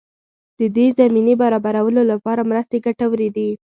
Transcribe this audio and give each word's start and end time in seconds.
د 0.59 0.61
دې 0.75 0.85
زمینې 0.99 1.33
برابرولو 1.43 2.01
لپاره 2.11 2.47
مرستې 2.49 2.77
ګټورې 2.85 3.29
دي. 3.35 3.49